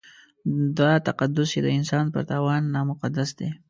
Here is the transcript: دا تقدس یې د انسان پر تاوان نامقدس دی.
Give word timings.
دا 0.77 0.91
تقدس 1.07 1.49
یې 1.55 1.61
د 1.63 1.67
انسان 1.77 2.05
پر 2.13 2.21
تاوان 2.29 2.61
نامقدس 2.75 3.29
دی. 3.39 3.49